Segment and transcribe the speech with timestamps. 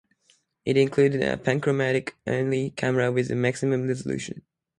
[0.65, 4.41] It included a panchromatic only camera with a maximum resolution.